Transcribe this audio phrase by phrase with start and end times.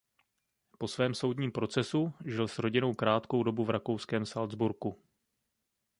[0.77, 5.01] Po svém soudním procesu žil s rodinou krátkou dobu v rakouském Salzburgu.